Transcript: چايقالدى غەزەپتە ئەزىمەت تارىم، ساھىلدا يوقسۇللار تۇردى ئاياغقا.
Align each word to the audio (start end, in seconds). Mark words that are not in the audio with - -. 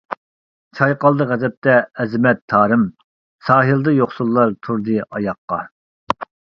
چايقالدى 0.79 1.27
غەزەپتە 1.31 1.75
ئەزىمەت 2.05 2.41
تارىم، 2.55 2.87
ساھىلدا 3.51 3.97
يوقسۇللار 4.01 4.59
تۇردى 4.65 5.01
ئاياغقا. 5.09 5.65